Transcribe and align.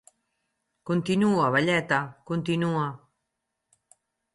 Continua, 0.91 1.51
velleta, 1.57 2.01
continua! 2.33 2.91